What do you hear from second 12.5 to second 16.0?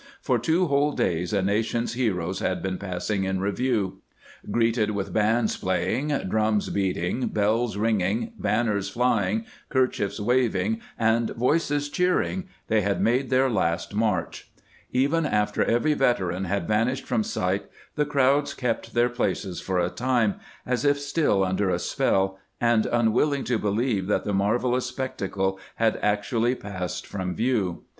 they had made their last march. Even after every